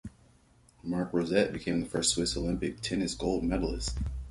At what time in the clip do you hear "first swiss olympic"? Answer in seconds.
1.85-2.81